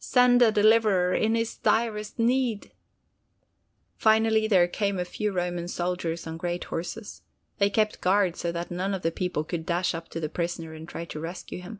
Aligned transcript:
Send 0.00 0.42
a 0.42 0.50
deliverer 0.50 1.14
in 1.14 1.36
his 1.36 1.58
direst 1.58 2.18
need!" 2.18 2.72
Finally 3.94 4.48
there 4.48 4.66
came 4.66 4.98
a 4.98 5.04
few 5.04 5.30
Roman 5.30 5.68
soldiers 5.68 6.26
on 6.26 6.38
great 6.38 6.64
horses. 6.64 7.22
They 7.58 7.70
kept 7.70 8.00
guard 8.00 8.34
so 8.34 8.50
that 8.50 8.68
none 8.72 8.94
of 8.94 9.02
the 9.02 9.12
people 9.12 9.44
could 9.44 9.64
dash 9.64 9.94
up 9.94 10.08
to 10.08 10.18
the 10.18 10.28
prisoner 10.28 10.74
and 10.74 10.88
try 10.88 11.04
to 11.04 11.20
rescue 11.20 11.60
him. 11.62 11.78